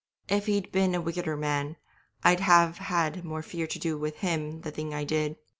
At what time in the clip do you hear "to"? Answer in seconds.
3.67-3.77